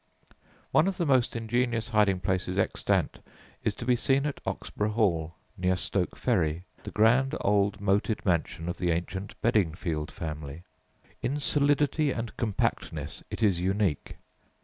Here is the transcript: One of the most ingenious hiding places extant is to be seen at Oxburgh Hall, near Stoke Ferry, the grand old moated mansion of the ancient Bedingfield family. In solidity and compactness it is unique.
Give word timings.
One 0.71 0.87
of 0.87 0.97
the 0.97 1.05
most 1.05 1.35
ingenious 1.35 1.89
hiding 1.89 2.21
places 2.21 2.57
extant 2.57 3.19
is 3.63 3.75
to 3.75 3.85
be 3.85 3.95
seen 3.95 4.25
at 4.25 4.41
Oxburgh 4.47 4.93
Hall, 4.93 5.35
near 5.55 5.75
Stoke 5.75 6.15
Ferry, 6.17 6.63
the 6.81 6.89
grand 6.89 7.35
old 7.41 7.79
moated 7.79 8.25
mansion 8.25 8.67
of 8.67 8.79
the 8.79 8.89
ancient 8.89 9.39
Bedingfield 9.43 10.09
family. 10.09 10.63
In 11.21 11.39
solidity 11.39 12.09
and 12.09 12.35
compactness 12.35 13.21
it 13.29 13.43
is 13.43 13.59
unique. 13.61 14.15